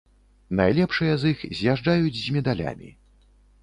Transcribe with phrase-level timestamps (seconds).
[0.59, 2.89] Найлепшыя з іх з'язджаюць з медалямі.